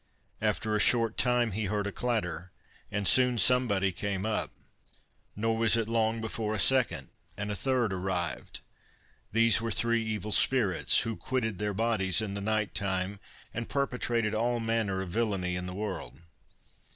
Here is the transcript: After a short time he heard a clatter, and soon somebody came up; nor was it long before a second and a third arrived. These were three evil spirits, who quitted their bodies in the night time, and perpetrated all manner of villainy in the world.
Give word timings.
After 0.41 0.75
a 0.75 0.79
short 0.79 1.15
time 1.15 1.51
he 1.51 1.65
heard 1.65 1.85
a 1.85 1.91
clatter, 1.91 2.51
and 2.91 3.07
soon 3.07 3.37
somebody 3.37 3.91
came 3.91 4.25
up; 4.25 4.51
nor 5.35 5.55
was 5.55 5.77
it 5.77 5.87
long 5.87 6.21
before 6.21 6.55
a 6.55 6.59
second 6.59 7.09
and 7.37 7.51
a 7.51 7.55
third 7.55 7.93
arrived. 7.93 8.61
These 9.31 9.61
were 9.61 9.69
three 9.69 10.01
evil 10.01 10.31
spirits, 10.31 11.01
who 11.01 11.15
quitted 11.15 11.59
their 11.59 11.75
bodies 11.75 12.19
in 12.19 12.33
the 12.33 12.41
night 12.41 12.73
time, 12.73 13.19
and 13.53 13.69
perpetrated 13.69 14.33
all 14.33 14.59
manner 14.59 15.01
of 15.03 15.09
villainy 15.11 15.55
in 15.55 15.67
the 15.67 15.75
world. 15.75 16.19